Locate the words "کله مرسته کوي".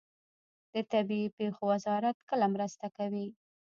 2.29-3.27